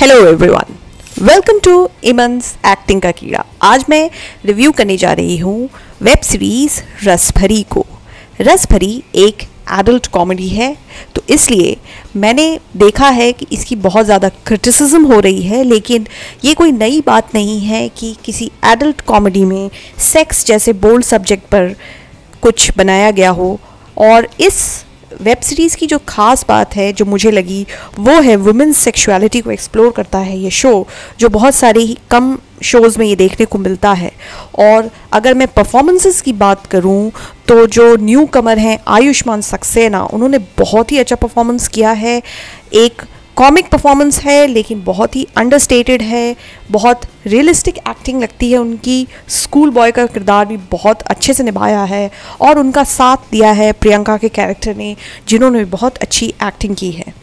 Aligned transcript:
Hello 0.00 0.14
everyone 0.18 0.76
welcome 1.22 1.58
to 1.64 1.72
इमंस 2.04 2.46
acting 2.66 3.00
का 3.02 3.10
कीड़ा। 3.10 3.44
आज 3.62 3.84
मैं 3.88 4.08
रिव्यू 4.44 4.70
करने 4.72 4.96
जा 4.96 5.12
रही 5.12 5.36
हूँ 5.38 5.68
वेब 6.02 6.20
सीरीज़ 6.24 6.80
रसभरी 7.04 7.62
को। 7.70 7.84
रसभरी 8.40 9.02
एक 9.16 9.42
एडल्ट 9.72 10.06
कॉमेडी 10.06 10.48
है 10.48 10.74
तो 11.14 11.22
इसलिए 11.30 11.76
मैंने 12.16 12.48
देखा 12.76 13.08
है 13.10 13.32
कि 13.32 13.46
इसकी 13.52 13.76
बहुत 13.78 14.04
ज़्यादा 14.04 14.28
क्रिटिसिज्म 14.46 15.04
हो 15.04 15.20
रही 15.20 15.42
है, 15.42 15.62
लेकिन 15.64 16.06
ये 16.44 16.54
कोई 16.54 16.72
नई 16.72 17.00
बात 17.06 17.34
नहीं 17.34 17.60
है 17.60 17.88
कि 17.90 18.16
किसी 18.24 18.50
एडल्ट 18.66 19.00
कॉमेडी 19.02 19.44
में 19.44 19.70
सेक्स 20.02 20.46
जैसे 20.46 20.72
बोल्ड 20.80 21.04
सब्जेक्ट 21.04 21.44
पर 21.46 21.74
कुछ 22.42 22.70
बनाया 22.76 23.10
गया 23.10 23.30
हो, 23.32 23.58
और 23.98 24.28
इस 24.40 24.84
वेब 25.12 25.38
सीरीज़ 25.38 25.76
की 25.76 25.86
जो 25.86 25.98
ख़ास 26.08 26.44
बात 26.48 26.74
है, 26.76 26.92
जो 26.92 27.04
मुझे 27.04 27.30
लगी, 27.30 27.66
वो 27.98 28.20
है 28.22 28.36
वुमेन्स 28.38 28.76
सेक्सुअलिटी 28.78 29.40
को 29.40 29.50
एक्सप्लोर 29.50 29.90
करता 29.92 30.18
है 30.18 30.38
ये 30.38 30.50
शो, 30.52 30.86
जो 31.18 31.28
बहुत 31.28 31.54
सारे 31.54 31.80
ही 31.80 31.96
कम 32.10 32.36
शोज़ 32.62 32.98
में 32.98 33.06
ये 33.06 33.16
देखने 33.16 33.46
को 33.46 33.58
मिलता 33.58 33.92
है। 33.92 34.10
और 34.58 34.90
अगर 35.12 35.34
मैं 35.34 35.48
परफॉर्मेंसेस 35.48 36.20
की 36.20 36.32
बात 36.34 36.66
करूँ 36.66 37.10
तो 37.48 37.66
जो 37.68 37.94
न्यू 37.98 38.24
कमर 38.26 38.58
हैं, 38.58 38.78
आयुष्मान 38.88 39.40
सक्सेना, 39.42 40.02
उन्होंने 40.04 40.38
बहुत 40.58 40.92
ही 40.92 40.98
अच्छा 40.98 41.16
परफॉर्मेंस 41.16 41.68
किया 41.68 41.90
है। 41.92 42.20
एक 42.74 43.02
कॉमिक 43.40 43.68
परफॉर्मेंस 43.68 44.18
है, 44.18 44.46
लेकिन 44.46 44.82
बहुत 44.84 45.14
ही 45.16 45.26
अंडरस्टेटेड 45.36 46.02
है, 46.02 46.36
बहुत 46.70 47.02
रियलिस्टिक 47.26 47.78
एक्टिंग 47.78 48.20
लगती 48.22 48.50
है 48.52 48.58
उनकी। 48.58 49.06
स्कूल 49.28 49.70
बॉय 49.70 49.90
का 49.90 50.04
किरदार 50.06 50.46
भी 50.46 50.56
बहुत 50.70 51.02
अच्छे 51.02 51.34
से 51.34 51.42
निभाया 51.42 51.82
है 51.84 52.10
और 52.40 52.58
उनका 52.58 52.84
साथ 52.84 53.30
दिया 53.32 53.52
है 53.52 53.72
प्रियंका 53.72 54.16
के 54.16 54.28
कैरेक्टर 54.28 54.76
ने, 54.76 54.94
जिन्होंने 55.28 55.64
बहुत 55.64 55.96
अच्छी 55.98 56.26
एक्टिंग 56.42 56.76
की 56.76 56.90
है। 56.90 57.14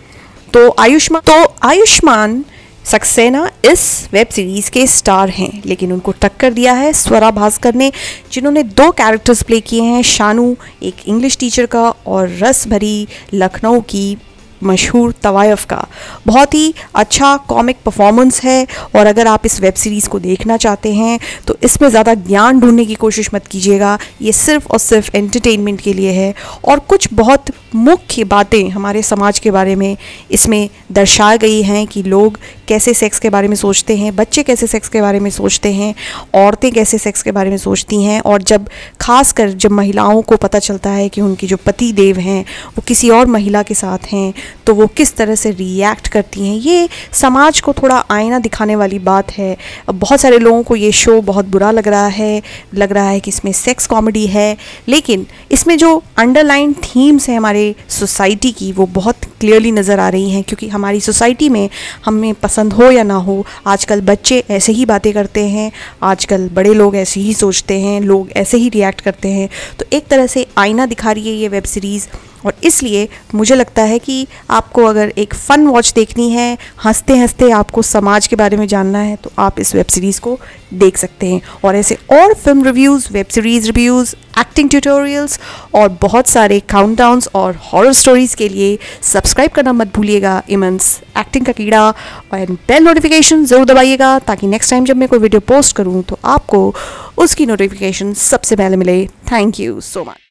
तो 0.54 0.76
आयुष्मान 0.80 1.22
तो 1.22 1.54
आयुष्मान 1.64 2.44
सक्सेना 2.86 3.50
इस 3.66 4.09
वेब 4.14 4.28
सीरीज़ 4.28 4.72
के 4.72 4.88
स्टार 4.88 5.30
हैं, 5.30 5.62
लेकिन 5.66 5.94
उनको 5.94 6.12
टक्कर 6.22 6.54
दिया 6.54 6.74
है 6.74 6.94
स्वरा 6.94 7.31
भास्कर 7.31 7.76
ने, 7.76 7.92
जिन्होंने 8.31 8.64
दो 8.64 8.92
कैरेक्टर्स 8.92 9.44
प्ले 9.44 9.59
किए 9.62 9.81
हैं, 9.81 10.02
शानू, 10.04 10.56
एक 10.84 11.08
इंग्लिश 11.08 11.38
टीचर 11.38 11.66
का, 11.66 11.90
और 11.90 12.38
रस 12.40 12.68
भरी 12.68 13.08
लखनऊ 13.34 13.81
की 13.81 14.18
मशहूर 14.63 15.13
तवायफ़ 15.23 15.66
का। 15.66 15.86
बहुत 16.27 16.53
ही 16.53 16.73
अच्छा 16.95 17.36
कॉमिक 17.50 17.77
परफॉर्मेंस 17.86 18.41
है 18.44 18.66
और 18.95 19.05
अगर 19.05 19.27
आप 19.27 19.45
इस 19.45 19.59
वेब 19.61 19.73
सीरीज़ 19.75 20.09
को 20.09 20.19
देखना 20.19 20.58
चाहते 20.58 20.94
हैं 20.94 21.19
तो 21.47 21.58
इसमें 21.63 21.89
ज़्यादा 21.89 22.13
ज्ञान 22.13 22.59
ढूँढने 22.59 22.85
की 22.85 22.95
कोशिश 22.95 23.30
मत 23.33 23.47
कीजिएगा। 23.47 23.97
ये 24.22 24.31
सिर्फ़ 24.33 24.67
और 24.67 24.80
सिर्फ़ 24.80 25.16
एंटरटेनमेंट 25.16 25.81
के 25.81 25.94
लिए 25.94 26.11
है 26.11 26.33
और 26.63 26.80
कुछ 26.80 27.08
बहुत 27.13 27.52
मुख्य 27.75 28.23
बातें 28.25 28.69
हमारे 28.69 29.02
समाज 29.03 29.39
के 29.39 29.52
बारे 29.52 29.75
में 29.75 29.95
इसमें 30.31 30.69
दर्शाई 30.91 31.38
गई 31.38 31.61
हैं 31.63 31.85
कि 31.88 32.03
लोग 32.03 32.38
कैसे 32.67 32.94
सेक्स 32.94 33.19
के 33.19 33.30
बारे 33.30 33.47
में 33.47 33.55
सोचते 33.55 33.95
हैं, 33.97 34.16
बच्चे 34.16 34.44
कैसे 34.44 34.67
सेक्स 34.67 34.89
के 34.89 35.02
बारे 35.02 35.19
में 35.19 35.30
सोचते 35.31 35.72
हैं, 35.73 35.94
औरतें 36.35 36.72
कैसे 36.72 36.97
सेक्स 36.97 37.23
के 37.23 37.31
बारे 37.31 37.50
में 37.50 37.58
सोचती 37.58 38.02
हैं 38.03 38.19
और 38.22 38.41
जब 38.44 38.67
खास 39.02 39.31
कर 39.31 39.50
जब 39.50 39.72
महिलाओं 39.72 40.22
को 40.22 40.38
पता 40.38 40.59
चलता 40.59 40.89
है 40.89 41.08
कि 41.09 41.22
उनकी 41.22 41.47
जो 41.47 41.58
पति 41.58 41.91
देव 41.94 42.19
हैं, 42.19 42.44
वो 42.67 42.83
किसी 42.88 43.09
और 43.09 43.28
महिला 43.28 43.63
के 43.63 43.73
साथ 43.73 44.11
हैं 44.11 44.33
तो 44.66 44.73
वो 44.73 44.88
किस 44.88 45.16
तरह 45.16 45.36
से 45.36 45.52
रिएक्ट 45.52 46.08
करती 46.08 46.48
हैं, 46.48 46.56
ये 46.56 46.90
समाज 47.14 47.59
को 47.62 47.73
थोड़ा 47.73 47.98
आईना 48.12 48.40
दिखाने 48.40 48.76
वाली 48.76 49.00
बात 49.00 49.31
है। 49.31 49.56
बहुत 49.90 50.20
सारे 50.20 50.40
लोगों 50.40 50.64
को 50.64 50.76
ये 50.76 50.92
शो 50.94 51.20
बहुत 51.22 51.45
बुरा 51.45 51.72
लग 51.72 51.88
रहा 51.88 52.08
है, 52.08 52.42
लग 52.75 52.92
रहा 52.92 53.09
है 53.09 53.20
कि 53.20 53.30
इसमें 53.30 53.52
सेक्स 53.52 53.88
कॉमेडी 53.88 54.25
है। 54.28 54.58
लेकिन 54.88 55.25
इसमें 55.52 55.78
जो 55.78 56.02
अंडरलाइन 56.18 56.73
थीम्स 56.75 57.30
हैं 57.30 57.38
हमारे 57.38 57.73
सोसाइटी 57.90 58.52
की, 58.52 58.72
वो 58.72 58.86
बहुत 58.86 59.25
क्लियरली 59.40 59.72
नज़र 59.72 60.00
आ 60.00 60.09
रही 60.09 60.30
हैं, 60.31 60.44
क्योंकि 60.44 60.68
हमारी 60.68 61.00
सोसाइटी 61.00 61.50
में 61.50 61.70
हमें 62.06 62.34
पसंद 62.34 62.73
हो 62.73 62.92
या 62.92 63.03
ना 63.03 63.16
हो, 63.16 63.45
आजकल 63.68 64.02
बच्चे 64.02 64.44
ऐसे 64.50 64.72
ही 64.72 64.86
बातें 64.86 65.12
करते 65.14 65.46
हैं, 65.47 65.72
आजकल 66.03 66.50
बड़े 66.53 66.74
लोग 66.74 66.96
ऐसे 66.96 67.19
ही 67.19 67.34
सोचते 67.34 67.79
हैं, 67.79 68.00
लोग 68.02 68.31
ऐसे 68.38 68.58
ही 68.58 68.69
रिएक्ट 68.69 69.02
करते 69.02 69.29
हैं। 69.29 69.50
तो 69.79 69.85
एक 69.94 70.08
तरह 70.08 70.28
से 70.28 70.46
आईना 70.58 70.85
दिखा 70.85 71.12
रही 71.12 71.28
है 71.28 71.35
ये 71.35 71.47
वेब 71.47 71.64
सीरीज़ 71.64 72.08
और 72.47 72.56
इसलिए 72.63 73.08
मुझे 73.35 73.56
लगता 73.56 73.84
है 73.84 74.00
कि 74.00 74.25
आपको 74.52 74.84
अगर 74.85 75.13
एक 75.18 75.34
फ़न 75.35 75.68
वॉच 75.68 75.91
देखनी 75.96 76.30
है 76.31 76.58
हँसते 76.85 77.18
हँसते 77.18 77.50
आपको 77.53 77.81
समाज 77.84 78.28
के 78.28 78.35
बारे 78.35 78.58
में 78.58 78.68
जानना 78.68 79.00
है 79.00 79.16
तो 79.24 79.31
आप 79.40 79.59
इस 79.59 79.75
वेब 79.75 79.85
सीरीज़ 79.88 80.19
को 80.22 80.38
देख 80.75 80.97
सकते 80.97 81.28
हैं। 81.28 81.41
और 81.63 81.75
ऐसे 81.75 81.97
और 82.12 82.34
film 82.35 82.63
reviews 82.63 83.08
web 83.13 83.25
series 83.31 83.66
reviews 83.66 84.16
acting 84.40 84.69
tutorials 84.69 85.40
और 85.75 85.90
बहुत 86.02 86.28
सारे 86.28 86.59
काउंटडाउन्स 86.69 87.30
और 87.35 87.56
हॉरर 87.63 87.94
स्टोरीज़ 87.94 88.35
के 88.35 88.50
लिए 88.50 88.78
सब्सक्राइब 89.03 89.52
करना 89.52 89.74
मत 89.74 89.96
भूलिएगा। 89.96 90.41
इमंस 90.50 91.00
एक्टिंग 91.18 91.46
का 91.46 91.52
कीड़ा 91.52 91.88
और 91.88 92.52
बेल 92.68 92.84
नोटिफिकेशन 92.84 93.46
ज़रूर 93.46 93.66
दबाइएगा 93.66 94.18
ताकि 94.28 94.47
नेक्स्ट 94.47 94.72
टाइम 94.72 94.85
जब 94.85 94.97
मैं 94.97 95.09
कोई 95.09 95.19
वीडियो 95.19 95.41
पोस्ट 95.47 95.75
करूँ 95.75 96.03
तो 96.03 96.19
आपको 96.25 96.74
उसकी 97.18 97.46
नोटिफिकेशन 97.46 98.14
सबसे 98.22 98.56
पहले 98.56 98.78
मिले। 98.78 99.06
Thank 99.31 99.59
you 99.59 99.81
so 99.81 100.03
much 100.03 100.27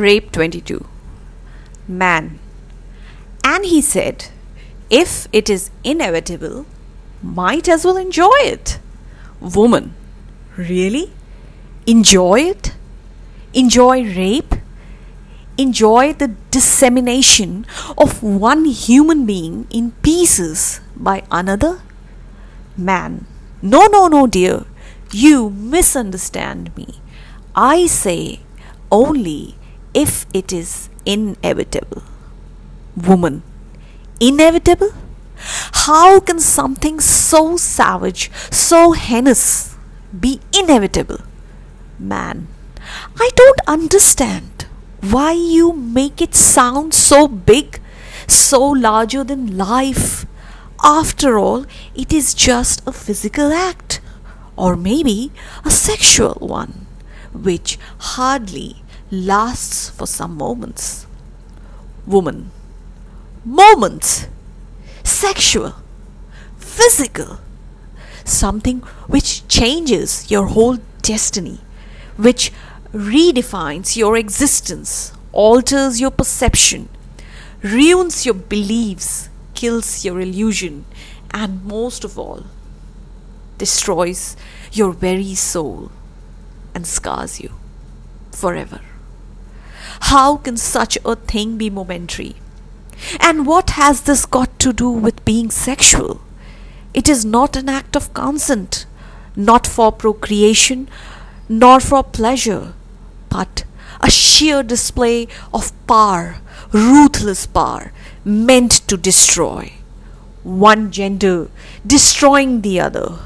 Rape 0.00 0.32
22. 0.32 0.86
Man. 1.86 2.38
And 3.44 3.66
he 3.66 3.82
said, 3.82 4.28
If 4.88 5.28
it 5.30 5.50
is 5.50 5.70
inevitable, 5.84 6.64
might 7.22 7.68
as 7.68 7.84
well 7.84 7.98
enjoy 7.98 8.38
it. 8.40 8.78
Woman. 9.40 9.94
Really? 10.56 11.12
Enjoy 11.86 12.40
it? 12.40 12.74
Enjoy 13.52 14.02
rape? 14.04 14.54
Enjoy 15.58 16.14
the 16.14 16.28
dissemination 16.50 17.66
of 17.98 18.22
one 18.22 18.64
human 18.64 19.26
being 19.26 19.66
in 19.70 19.92
pieces 20.02 20.80
by 20.96 21.24
another? 21.30 21.82
Man. 22.76 23.26
No, 23.60 23.86
no, 23.86 24.08
no, 24.08 24.26
dear. 24.26 24.64
You 25.12 25.50
misunderstand 25.50 26.74
me. 26.76 27.00
I 27.54 27.86
say 27.86 28.40
only 28.90 29.56
if 29.94 30.26
it 30.32 30.52
is 30.52 30.88
inevitable. 31.04 32.02
Woman, 32.96 33.42
inevitable? 34.20 34.92
How 35.86 36.20
can 36.20 36.38
something 36.38 37.00
so 37.00 37.56
savage, 37.56 38.30
so 38.50 38.92
heinous, 38.92 39.76
be 40.18 40.40
inevitable? 40.52 41.20
Man, 41.98 42.48
I 43.18 43.30
don't 43.34 43.60
understand 43.66 44.66
why 45.00 45.32
you 45.32 45.72
make 45.72 46.20
it 46.20 46.34
sound 46.34 46.92
so 46.92 47.26
big, 47.26 47.80
so 48.26 48.60
larger 48.62 49.24
than 49.24 49.56
life. 49.56 50.26
After 50.82 51.38
all, 51.38 51.64
it 51.94 52.12
is 52.12 52.34
just 52.34 52.82
a 52.86 52.92
physical 52.92 53.52
act, 53.52 54.00
or 54.56 54.76
maybe 54.76 55.32
a 55.64 55.70
sexual 55.70 56.34
one, 56.34 56.86
which 57.32 57.78
hardly 57.98 58.82
lasts 59.10 59.90
for 59.90 60.06
some 60.06 60.36
moments. 60.36 61.06
Woman. 62.06 62.50
Moments. 63.44 64.26
Sexual. 65.02 65.74
Physical. 66.58 67.38
Something 68.24 68.80
which 69.08 69.46
changes 69.48 70.30
your 70.30 70.46
whole 70.46 70.78
destiny, 71.02 71.58
which 72.16 72.52
redefines 72.92 73.96
your 73.96 74.16
existence, 74.16 75.12
alters 75.32 76.00
your 76.00 76.10
perception, 76.10 76.88
ruins 77.62 78.24
your 78.24 78.34
beliefs, 78.34 79.28
kills 79.54 80.04
your 80.04 80.20
illusion, 80.20 80.84
and 81.32 81.64
most 81.64 82.04
of 82.04 82.18
all, 82.18 82.44
destroys 83.58 84.36
your 84.72 84.92
very 84.92 85.34
soul 85.34 85.90
and 86.74 86.86
scars 86.86 87.40
you 87.40 87.52
forever. 88.32 88.80
How 90.00 90.36
can 90.36 90.56
such 90.56 90.98
a 91.04 91.16
thing 91.16 91.56
be 91.56 91.70
momentary? 91.70 92.36
And 93.20 93.46
what 93.46 93.70
has 93.70 94.02
this 94.02 94.26
got 94.26 94.58
to 94.60 94.72
do 94.72 94.90
with 94.90 95.24
being 95.24 95.50
sexual? 95.50 96.20
It 96.92 97.08
is 97.08 97.24
not 97.24 97.56
an 97.56 97.68
act 97.68 97.96
of 97.96 98.12
consent, 98.12 98.86
not 99.36 99.66
for 99.66 99.92
procreation, 99.92 100.88
nor 101.48 101.80
for 101.80 102.02
pleasure, 102.02 102.74
but 103.28 103.64
a 104.00 104.10
sheer 104.10 104.62
display 104.62 105.28
of 105.54 105.72
power, 105.86 106.40
ruthless 106.72 107.46
power, 107.46 107.92
meant 108.24 108.72
to 108.88 108.96
destroy. 108.96 109.72
One 110.42 110.90
gender 110.90 111.48
destroying 111.86 112.62
the 112.62 112.80
other 112.80 113.18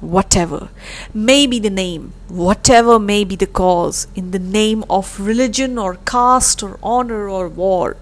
whatever 0.00 0.68
may 1.14 1.46
be 1.46 1.58
the 1.58 1.70
name, 1.70 2.12
whatever 2.28 2.98
may 2.98 3.24
be 3.24 3.36
the 3.36 3.46
cause, 3.46 4.06
in 4.14 4.30
the 4.30 4.38
name 4.38 4.84
of 4.88 5.20
religion 5.20 5.78
or 5.78 5.96
caste 6.06 6.62
or 6.62 6.78
honor 6.82 7.28
or 7.28 7.48
war. 7.48 7.96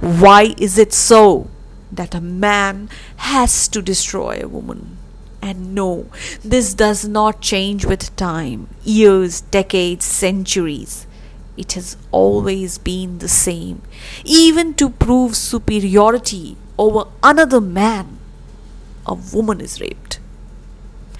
Why 0.00 0.54
is 0.58 0.78
it 0.78 0.92
so 0.92 1.48
that 1.92 2.14
a 2.14 2.20
man 2.20 2.88
has 3.16 3.68
to 3.68 3.82
destroy 3.82 4.40
a 4.42 4.48
woman? 4.48 4.96
And 5.40 5.74
no, 5.74 6.06
this 6.42 6.74
does 6.74 7.06
not 7.06 7.40
change 7.40 7.84
with 7.84 8.14
time, 8.16 8.68
years, 8.84 9.40
decades, 9.42 10.04
centuries. 10.04 11.06
it 11.58 11.72
has 11.72 11.96
always 12.12 12.78
been 12.78 13.18
the 13.18 13.28
same. 13.28 13.82
Even 14.24 14.72
to 14.74 14.88
prove 14.88 15.34
superiority 15.36 16.56
over 16.78 17.04
another 17.22 17.60
man, 17.60 18.18
a 19.04 19.14
woman 19.14 19.60
is 19.60 19.80
raped. 19.80 20.20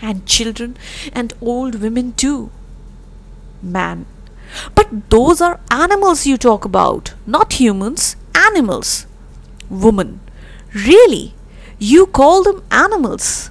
And 0.00 0.27
children 0.27 0.77
and 1.12 1.33
old 1.41 1.77
women 1.77 2.12
too. 2.12 2.50
Man. 3.62 4.06
But 4.75 5.11
those 5.11 5.41
are 5.41 5.61
animals 5.71 6.27
you 6.27 6.37
talk 6.37 6.65
about, 6.65 7.15
not 7.27 7.55
humans, 7.55 8.17
animals. 8.35 9.06
Woman. 9.69 10.21
Really? 10.73 11.35
You 11.79 12.06
call 12.06 12.43
them 12.43 12.62
animals? 12.71 13.50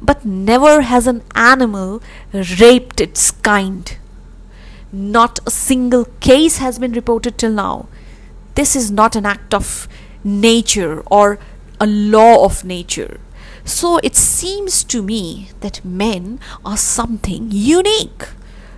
But 0.00 0.24
never 0.24 0.80
has 0.82 1.06
an 1.06 1.22
animal 1.34 2.02
raped 2.32 3.00
its 3.00 3.30
kind. 3.30 3.96
Not 4.92 5.40
a 5.46 5.50
single 5.50 6.06
case 6.20 6.58
has 6.58 6.78
been 6.78 6.92
reported 6.92 7.36
till 7.36 7.52
now. 7.52 7.86
This 8.54 8.74
is 8.74 8.90
not 8.90 9.14
an 9.14 9.26
act 9.26 9.54
of 9.54 9.88
nature 10.24 11.02
or 11.10 11.38
a 11.80 11.86
law 11.86 12.44
of 12.44 12.64
nature. 12.64 13.20
So 13.64 13.98
it 13.98 14.16
seems 14.16 14.84
to 14.84 15.02
me 15.02 15.50
that 15.60 15.84
men 15.84 16.40
are 16.64 16.76
something 16.76 17.48
unique. 17.50 18.28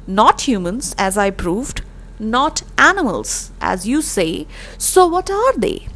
Not 0.06 0.42
humans, 0.48 0.94
as 0.98 1.16
I 1.16 1.30
proved, 1.30 1.82
not 2.18 2.62
animals, 2.78 3.50
as 3.60 3.86
you 3.86 4.02
say. 4.02 4.46
So 4.78 5.06
what 5.06 5.30
are 5.30 5.52
they? 5.56 5.88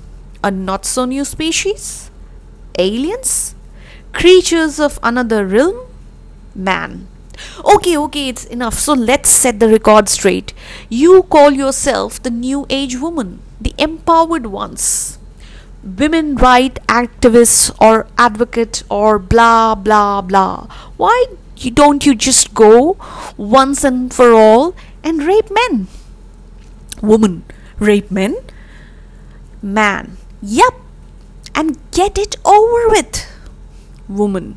A 0.42 0.50
not 0.50 0.84
so 0.84 1.04
new 1.04 1.24
species? 1.24 2.10
Aliens? 2.78 3.54
Creatures 4.12 4.78
of 4.78 4.98
another 5.02 5.46
realm? 5.46 5.86
Man. 6.54 7.08
Okay, 7.64 7.96
okay, 7.98 8.28
it's 8.28 8.44
enough. 8.44 8.74
So 8.78 8.92
let's 8.94 9.28
set 9.28 9.60
the 9.60 9.68
record 9.68 10.08
straight. 10.08 10.54
You 10.88 11.22
call 11.24 11.50
yourself 11.52 12.22
the 12.22 12.30
new 12.30 12.66
age 12.70 12.96
woman, 12.98 13.40
the 13.60 13.74
empowered 13.78 14.46
ones. 14.46 15.15
Women 15.82 16.36
right 16.36 16.74
activists 16.88 17.74
or 17.80 18.06
advocate 18.18 18.82
or 18.88 19.18
blah 19.18 19.74
blah 19.74 20.20
blah. 20.20 20.66
Why 20.96 21.26
don't 21.74 22.04
you 22.04 22.14
just 22.14 22.54
go 22.54 22.96
once 23.36 23.84
and 23.84 24.12
for 24.12 24.32
all 24.32 24.74
and 25.02 25.22
rape 25.22 25.50
men? 25.50 25.88
Woman, 27.02 27.44
rape 27.78 28.10
men? 28.10 28.36
Man, 29.62 30.16
yep, 30.42 30.74
and 31.54 31.78
get 31.92 32.18
it 32.18 32.36
over 32.44 32.88
with. 32.88 33.26
Woman, 34.08 34.56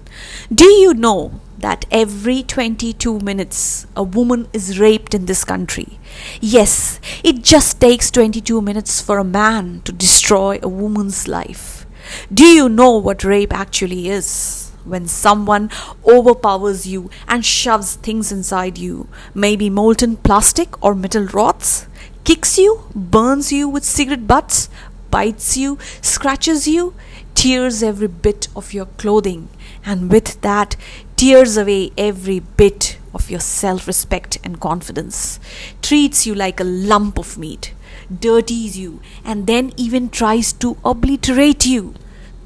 do 0.53 0.65
you 0.65 0.93
know 0.93 1.39
that 1.59 1.85
every 1.91 2.43
22 2.43 3.19
minutes 3.19 3.85
a 3.95 4.03
woman 4.03 4.47
is 4.53 4.79
raped 4.79 5.13
in 5.13 5.25
this 5.25 5.43
country. 5.43 5.99
Yes, 6.41 6.99
it 7.23 7.43
just 7.43 7.79
takes 7.79 8.11
22 8.11 8.61
minutes 8.61 9.01
for 9.01 9.17
a 9.17 9.23
man 9.23 9.81
to 9.85 9.91
destroy 9.91 10.59
a 10.61 10.69
woman's 10.69 11.27
life. 11.27 11.85
Do 12.33 12.45
you 12.45 12.69
know 12.69 12.97
what 12.97 13.23
rape 13.23 13.53
actually 13.53 14.09
is? 14.09 14.71
When 14.83 15.07
someone 15.07 15.69
overpowers 16.05 16.87
you 16.87 17.09
and 17.27 17.45
shoves 17.45 17.95
things 17.95 18.31
inside 18.31 18.77
you, 18.77 19.07
maybe 19.35 19.69
molten 19.69 20.17
plastic 20.17 20.81
or 20.83 20.95
metal 20.95 21.25
rods, 21.25 21.87
kicks 22.23 22.57
you, 22.57 22.85
burns 22.95 23.51
you 23.51 23.67
with 23.67 23.83
cigarette 23.83 24.25
butts, 24.25 24.69
bites 25.11 25.57
you, 25.57 25.77
scratches 26.01 26.67
you, 26.67 26.95
tears 27.35 27.83
every 27.83 28.07
bit 28.07 28.47
of 28.55 28.73
your 28.73 28.85
clothing, 28.85 29.49
and 29.85 30.11
with 30.11 30.41
that 30.41 30.75
tears 31.19 31.57
away 31.57 31.91
every 31.97 32.39
bit 32.39 32.97
of 33.13 33.29
your 33.29 33.41
self 33.41 33.87
respect 33.87 34.37
and 34.41 34.61
confidence, 34.61 35.37
treats 35.81 36.25
you 36.25 36.33
like 36.33 36.61
a 36.61 36.63
lump 36.63 37.17
of 37.17 37.37
meat, 37.37 37.73
dirties 38.21 38.77
you, 38.77 39.01
and 39.25 39.45
then 39.45 39.73
even 39.75 40.07
tries 40.07 40.53
to 40.53 40.77
obliterate 40.85 41.65
you, 41.65 41.93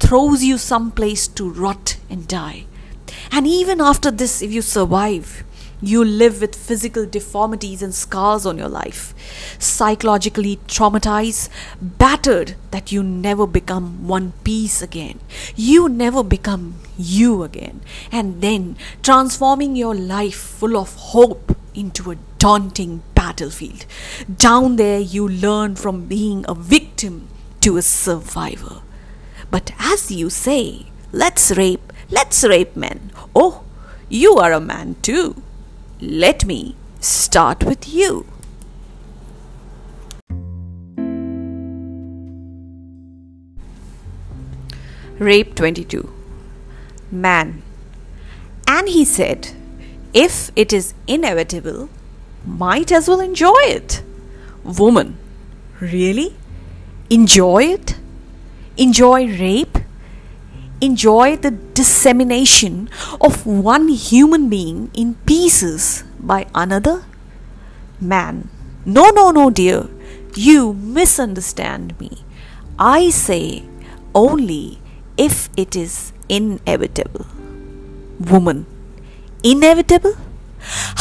throws 0.00 0.42
you 0.42 0.58
someplace 0.58 1.28
to 1.28 1.48
rot 1.48 1.98
and 2.10 2.26
die. 2.26 2.66
And 3.30 3.46
even 3.46 3.80
after 3.80 4.10
this, 4.10 4.42
if 4.42 4.50
you 4.50 4.60
survive, 4.60 5.44
you 5.88 6.04
live 6.04 6.40
with 6.40 6.54
physical 6.54 7.06
deformities 7.06 7.82
and 7.82 7.94
scars 7.94 8.46
on 8.46 8.58
your 8.58 8.68
life, 8.68 9.14
psychologically 9.58 10.58
traumatized, 10.66 11.48
battered 11.80 12.54
that 12.70 12.92
you 12.92 13.02
never 13.02 13.46
become 13.46 14.06
one 14.06 14.32
piece 14.44 14.82
again. 14.82 15.20
You 15.56 15.88
never 15.88 16.22
become 16.22 16.76
you 16.96 17.42
again. 17.42 17.80
And 18.10 18.40
then 18.40 18.76
transforming 19.02 19.76
your 19.76 19.94
life 19.94 20.36
full 20.36 20.76
of 20.76 20.94
hope 20.94 21.56
into 21.74 22.10
a 22.10 22.16
daunting 22.38 23.02
battlefield. 23.14 23.86
Down 24.36 24.76
there, 24.76 25.00
you 25.00 25.28
learn 25.28 25.76
from 25.76 26.06
being 26.06 26.44
a 26.46 26.54
victim 26.54 27.28
to 27.62 27.76
a 27.76 27.82
survivor. 27.82 28.82
But 29.50 29.72
as 29.78 30.10
you 30.10 30.30
say, 30.30 30.86
let's 31.12 31.50
rape, 31.52 31.92
let's 32.10 32.44
rape 32.44 32.76
men. 32.76 33.12
Oh, 33.34 33.64
you 34.08 34.36
are 34.36 34.52
a 34.52 34.60
man 34.60 34.96
too. 35.00 35.42
Let 36.00 36.44
me 36.44 36.74
start 37.00 37.62
with 37.62 37.88
you. 37.88 38.26
Rape 45.18 45.54
22 45.54 46.12
Man. 47.12 47.62
And 48.66 48.88
he 48.88 49.04
said, 49.04 49.50
If 50.12 50.50
it 50.56 50.72
is 50.72 50.94
inevitable, 51.06 51.88
might 52.44 52.90
as 52.90 53.08
well 53.08 53.20
enjoy 53.20 53.60
it. 53.60 54.02
Woman. 54.64 55.16
Really? 55.80 56.36
Enjoy 57.08 57.62
it? 57.62 57.96
Enjoy 58.76 59.26
rape? 59.28 59.78
Enjoy 60.84 61.36
the 61.36 61.50
dissemination 61.50 62.88
of 63.20 63.46
one 63.46 63.88
human 63.88 64.48
being 64.48 64.90
in 64.94 65.14
pieces 65.26 66.04
by 66.20 66.46
another? 66.54 67.04
Man, 68.00 68.48
no, 68.84 69.10
no, 69.10 69.30
no, 69.30 69.50
dear, 69.50 69.88
you 70.34 70.74
misunderstand 70.74 71.98
me. 71.98 72.24
I 72.78 73.10
say 73.10 73.64
only 74.14 74.78
if 75.16 75.48
it 75.56 75.76
is 75.76 76.12
inevitable. 76.28 77.26
Woman, 78.18 78.66
inevitable? 79.42 80.16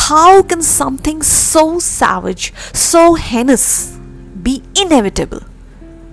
How 0.07 0.43
can 0.43 0.61
something 0.61 1.21
so 1.23 1.79
savage, 1.79 2.53
so 2.73 3.15
heinous, 3.15 3.97
be 4.41 4.61
inevitable? 4.75 5.43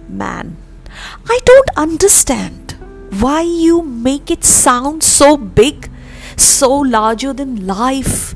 Man, 0.08 0.56
I 1.28 1.38
don't 1.44 1.70
understand 1.76 2.59
why 3.18 3.42
you 3.42 3.82
make 3.82 4.30
it 4.30 4.44
sound 4.44 5.02
so 5.02 5.36
big, 5.36 5.90
so 6.36 6.70
larger 6.72 7.32
than 7.32 7.66
life? 7.66 8.34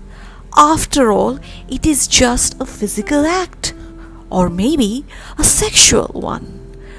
After 0.57 1.13
all, 1.13 1.39
it 1.69 1.87
is 1.87 2.07
just 2.07 2.61
a 2.61 2.67
physical 2.67 3.25
act, 3.25 3.75
or 4.31 4.49
maybe 4.51 5.05
a 5.39 5.45
sexual 5.45 6.09
one, 6.09 6.45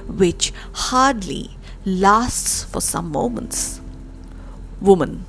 which 0.07 0.53
hardly 0.73 1.57
lasts 1.85 2.63
for 2.63 2.81
some 2.81 3.11
moments. 3.11 3.81
Woman, 4.81 5.25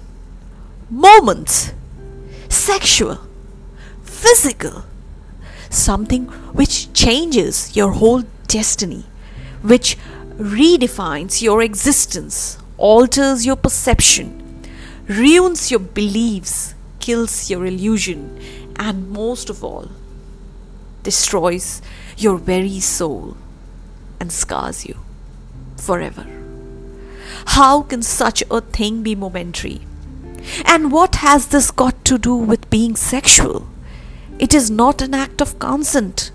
moments, 0.91 1.73
sexual, 2.49 3.19
physical, 4.03 4.85
something 5.71 6.27
which 6.53 6.93
changes 6.93 7.77
your 7.77 7.93
whole 7.93 8.23
destiny, 8.47 9.05
which 9.63 9.97
redefines 10.39 11.41
your 11.41 11.63
existence, 11.63 12.59
alters 12.77 13.47
your 13.47 13.57
perception, 13.57 14.63
ruins 15.09 15.71
your 15.71 15.81
beliefs, 15.81 16.75
kills 17.01 17.49
your 17.49 17.65
illusion, 17.65 18.39
and 18.77 19.09
most 19.11 19.49
of 19.49 19.65
all, 19.65 19.89
destroys 21.03 21.81
your 22.19 22.37
very 22.37 22.81
soul 22.81 23.37
and 24.21 24.31
scars 24.31 24.85
you 24.85 24.99
forever. 25.79 26.27
How 27.47 27.83
can 27.83 28.03
such 28.03 28.43
a 28.51 28.61
thing 28.61 29.03
be 29.03 29.15
momentary? 29.15 29.87
And 30.67 30.93
what 30.93 31.17
has 31.17 31.47
this 31.47 31.71
got 31.71 32.05
to 32.05 32.19
do 32.19 32.35
with 32.35 32.69
being 32.69 32.95
sexual? 32.95 33.67
It 34.39 34.53
is 34.53 34.71
not 34.71 35.01
an 35.01 35.15
act 35.15 35.41
of 35.41 35.59
consent, 35.59 36.31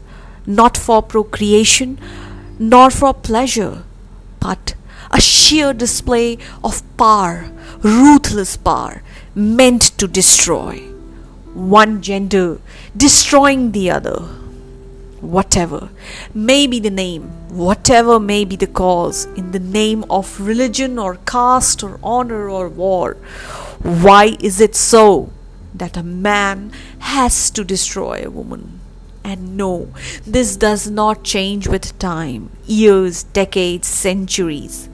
not 0.47 0.75
for 0.75 1.03
procreation, 1.03 1.99
nor 2.57 2.89
for 2.89 3.13
pleasure 3.13 3.83
but 4.41 4.73
a 5.11 5.21
sheer 5.21 5.71
display 5.71 6.37
of 6.63 6.83
power, 6.97 7.49
ruthless 7.81 8.57
power, 8.57 9.01
meant 9.33 9.83
to 9.97 10.07
destroy. 10.07 10.79
One 11.53 12.01
gender 12.01 12.59
destroying 12.97 13.71
the 13.71 13.91
other. 13.91 14.19
Whatever 15.21 15.89
may 16.33 16.65
be 16.65 16.79
the 16.79 16.89
name, 16.89 17.23
whatever 17.49 18.19
may 18.19 18.43
be 18.43 18.55
the 18.55 18.67
cause, 18.67 19.25
in 19.37 19.51
the 19.51 19.59
name 19.59 20.03
of 20.09 20.41
religion 20.41 20.97
or 20.97 21.17
caste 21.27 21.83
or 21.83 21.99
honor 22.01 22.49
or 22.49 22.67
war, 22.67 23.17
why 23.83 24.35
is 24.39 24.59
it 24.59 24.75
so 24.75 25.31
that 25.75 25.95
a 25.95 26.03
man 26.03 26.71
has 26.99 27.51
to 27.51 27.63
destroy 27.63 28.23
a 28.25 28.31
woman? 28.31 28.80
And 29.23 29.55
no, 29.55 29.89
this 30.25 30.55
does 30.57 30.89
not 30.89 31.23
change 31.23 31.67
with 31.67 31.97
time, 31.99 32.49
years, 32.65 33.23
decades, 33.23 33.87
centuries. 33.87 34.89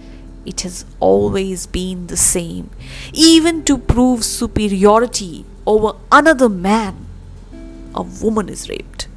It 0.45 0.61
has 0.61 0.85
always 0.99 1.65
been 1.65 2.07
the 2.07 2.17
same. 2.17 2.69
Even 3.13 3.63
to 3.65 3.77
prove 3.77 4.23
superiority 4.23 5.45
over 5.65 5.93
another 6.11 6.49
man, 6.49 7.05
a 7.93 8.01
woman 8.01 8.49
is 8.49 8.69
raped. 8.69 9.07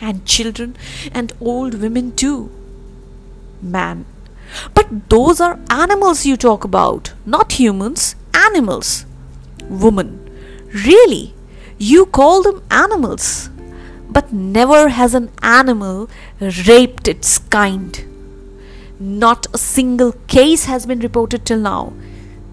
And 0.00 0.24
children 0.24 0.76
and 1.12 1.32
old 1.40 1.74
women 1.74 2.14
too. 2.14 2.50
Man. 3.60 4.04
But 4.74 5.10
those 5.10 5.40
are 5.40 5.58
animals 5.70 6.24
you 6.24 6.36
talk 6.36 6.64
about, 6.64 7.12
not 7.26 7.52
humans, 7.52 8.14
animals. 8.32 9.04
Woman. 9.68 10.30
Really? 10.72 11.34
You 11.78 12.06
call 12.06 12.42
them 12.42 12.62
animals? 12.70 13.50
But 14.10 14.32
never 14.32 14.88
has 14.88 15.14
an 15.14 15.30
animal 15.42 16.08
raped 16.66 17.08
its 17.08 17.38
kind. 17.38 18.04
Not 18.98 19.46
a 19.54 19.58
single 19.58 20.12
case 20.26 20.64
has 20.64 20.86
been 20.86 21.00
reported 21.00 21.44
till 21.44 21.60
now. 21.60 21.92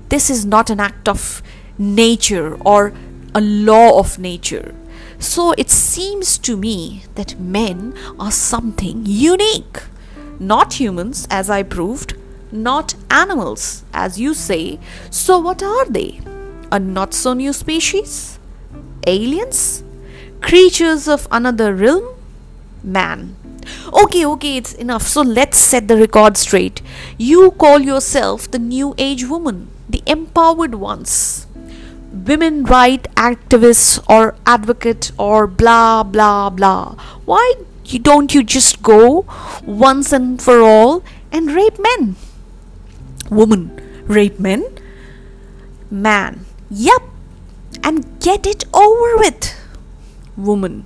This 0.09 0.29
is 0.29 0.45
not 0.45 0.69
an 0.69 0.79
act 0.79 1.07
of 1.09 1.41
nature 1.77 2.55
or 2.63 2.93
a 3.33 3.41
law 3.41 3.99
of 3.99 4.19
nature. 4.19 4.75
So 5.17 5.53
it 5.57 5.69
seems 5.69 6.37
to 6.39 6.57
me 6.57 7.03
that 7.15 7.39
men 7.39 7.95
are 8.19 8.31
something 8.31 9.03
unique. 9.05 9.81
Not 10.39 10.73
humans, 10.73 11.27
as 11.31 11.49
I 11.49 11.63
proved, 11.63 12.15
not 12.51 12.95
animals, 13.09 13.83
as 13.93 14.19
you 14.19 14.33
say. 14.33 14.79
So 15.09 15.39
what 15.39 15.63
are 15.63 15.85
they? 15.85 16.19
A 16.71 16.79
not 16.79 17.13
so 17.13 17.33
new 17.33 17.53
species? 17.53 18.37
Aliens? 19.07 19.84
Creatures 20.45 21.07
of 21.07 21.27
another 21.31 21.73
realm? 21.73 22.05
Man. 22.83 23.35
Okay, 23.91 24.23
okay, 24.25 24.57
it's 24.57 24.73
enough. 24.73 25.07
So 25.07 25.21
let's 25.21 25.57
set 25.57 25.87
the 25.87 25.97
record 25.97 26.37
straight. 26.37 26.83
You 27.17 27.49
call 27.49 27.79
yourself 27.79 28.49
the 28.51 28.59
new 28.59 28.93
age 28.99 29.25
woman, 29.25 29.69
the 29.89 30.03
empowered 30.05 30.75
ones. 30.75 31.47
Women 32.13 32.63
right 32.63 33.03
activists 33.15 33.99
or 34.07 34.35
advocate 34.45 35.11
or 35.17 35.47
blah 35.47 36.03
blah 36.03 36.51
blah. 36.51 36.95
Why 37.25 37.55
don't 38.03 38.33
you 38.33 38.43
just 38.43 38.83
go 38.83 39.25
once 39.65 40.13
and 40.13 40.41
for 40.41 40.61
all 40.61 41.03
and 41.31 41.51
rape 41.51 41.79
men? 41.79 42.15
Woman, 43.31 43.81
rape 44.05 44.39
men? 44.39 44.63
Man, 45.89 46.45
yep, 46.69 47.01
and 47.83 48.19
get 48.19 48.45
it 48.45 48.63
over 48.73 49.17
with 49.17 49.64
woman. 50.37 50.85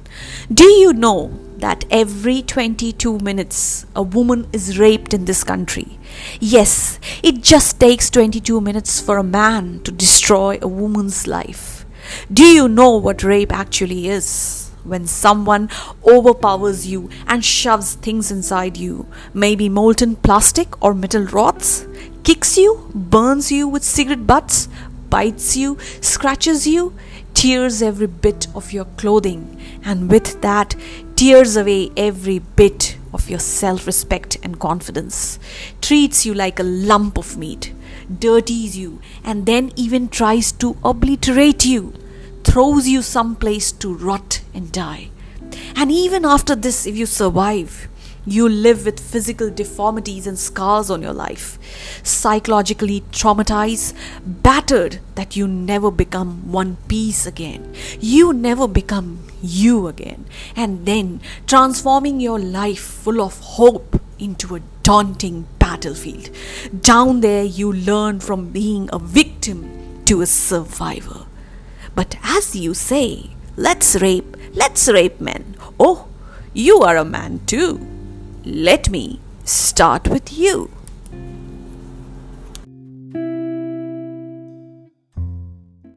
Do 0.53 0.65
you 0.65 0.93
know 0.93 1.31
that 1.57 1.85
every 1.91 2.41
22 2.41 3.19
minutes 3.19 3.85
a 3.95 4.01
woman 4.01 4.47
is 4.53 4.79
raped 4.79 5.13
in 5.13 5.25
this 5.25 5.43
country? 5.43 5.99
Yes, 6.39 6.99
it 7.23 7.41
just 7.41 7.79
takes 7.79 8.09
22 8.09 8.61
minutes 8.61 8.99
for 8.99 9.17
a 9.17 9.23
man 9.23 9.81
to 9.83 9.91
destroy 9.91 10.57
a 10.61 10.67
woman's 10.67 11.27
life. 11.27 11.85
Do 12.31 12.43
you 12.43 12.67
know 12.67 12.95
what 12.97 13.23
rape 13.23 13.53
actually 13.53 14.07
is? 14.07 14.71
When 14.83 15.05
someone 15.05 15.69
overpowers 16.05 16.87
you 16.87 17.09
and 17.27 17.43
shoves 17.43 17.95
things 17.95 18.31
inside 18.31 18.77
you, 18.77 19.07
maybe 19.33 19.69
molten 19.69 20.15
plastic 20.15 20.81
or 20.83 20.93
metal 20.93 21.25
rods, 21.25 21.85
kicks 22.23 22.57
you, 22.57 22.89
burns 22.95 23.51
you 23.51 23.67
with 23.67 23.83
cigarette 23.83 24.25
butts, 24.25 24.69
bites 25.09 25.57
you, 25.57 25.77
scratches 26.01 26.65
you, 26.65 26.95
tears 27.39 27.81
every 27.81 28.05
bit 28.05 28.47
of 28.53 28.73
your 28.73 28.83
clothing, 28.97 29.57
and 29.85 30.11
with 30.11 30.41
that, 30.41 30.75
tears 31.15 31.55
away 31.55 31.89
every 31.95 32.39
bit 32.39 32.97
of 33.13 33.29
your 33.29 33.39
self 33.39 33.87
respect 33.87 34.35
and 34.43 34.59
confidence, 34.59 35.39
treats 35.79 36.25
you 36.25 36.33
like 36.33 36.59
a 36.59 36.63
lump 36.63 37.17
of 37.17 37.37
meat, 37.37 37.73
dirties 38.19 38.77
you, 38.77 38.99
and 39.23 39.45
then 39.45 39.71
even 39.77 40.09
tries 40.09 40.51
to 40.51 40.75
obliterate 40.83 41.63
you, 41.63 41.93
throws 42.43 42.89
you 42.89 43.01
someplace 43.01 43.71
to 43.71 43.95
rot 43.95 44.41
and 44.53 44.69
die. 44.73 45.09
And 45.77 45.93
even 45.93 46.25
after 46.25 46.55
this, 46.55 46.85
if 46.85 46.97
you 46.97 47.05
survive, 47.05 47.87
you 48.25 48.47
live 48.47 48.85
with 48.85 48.99
physical 48.99 49.49
deformities 49.49 50.27
and 50.27 50.37
scars 50.37 50.89
on 50.89 51.01
your 51.01 51.13
life, 51.13 51.57
psychologically 52.03 53.01
traumatized, 53.11 53.93
battered 54.25 54.99
that 55.15 55.35
you 55.35 55.47
never 55.47 55.91
become 55.91 56.51
one 56.51 56.77
piece 56.87 57.25
again. 57.25 57.73
You 57.99 58.33
never 58.33 58.67
become 58.67 59.19
you 59.41 59.87
again. 59.87 60.25
And 60.55 60.85
then 60.85 61.21
transforming 61.47 62.19
your 62.19 62.39
life 62.39 62.79
full 62.79 63.21
of 63.21 63.39
hope 63.39 63.99
into 64.19 64.55
a 64.55 64.61
daunting 64.83 65.47
battlefield. 65.59 66.29
Down 66.81 67.21
there, 67.21 67.43
you 67.43 67.71
learn 67.71 68.19
from 68.19 68.49
being 68.49 68.89
a 68.91 68.99
victim 68.99 70.03
to 70.05 70.21
a 70.21 70.25
survivor. 70.25 71.25
But 71.95 72.17
as 72.23 72.55
you 72.55 72.73
say, 72.73 73.31
let's 73.55 73.95
rape, 73.95 74.35
let's 74.53 74.87
rape 74.87 75.19
men. 75.21 75.55
Oh, 75.79 76.07
you 76.53 76.81
are 76.81 76.97
a 76.97 77.05
man 77.05 77.41
too. 77.45 77.98
Let 78.51 78.89
me 78.89 79.19
start 79.45 80.07
with 80.07 80.33
you. 80.33 80.71